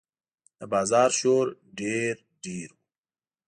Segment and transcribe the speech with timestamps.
[0.59, 1.45] د بازار شور
[1.79, 2.13] ډېر
[2.43, 2.77] ډېر و.